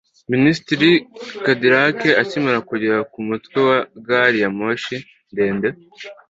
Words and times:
minisitiri 0.31 0.89
cadillac 1.43 1.99
akimara 2.21 2.59
kugera 2.69 2.97
ku 3.11 3.19
mutwe 3.27 3.57
wa 3.67 3.79
gari 4.07 4.37
ya 4.43 4.49
moshi 4.57 4.95
ndende 5.31 5.67